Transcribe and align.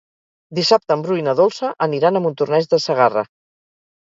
Dissabte 0.59 0.95
en 0.95 1.03
Bru 1.03 1.17
i 1.19 1.25
na 1.27 1.35
Dolça 1.41 1.71
aniran 1.87 2.17
a 2.21 2.25
Montornès 2.27 2.73
de 2.73 2.81
Segarra. 2.89 3.25